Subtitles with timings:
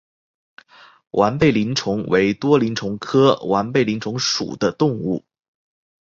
[1.11, 5.23] 完背鳞虫为多鳞虫科完背鳞虫属的动物。